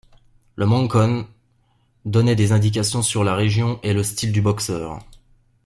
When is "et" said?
3.83-3.93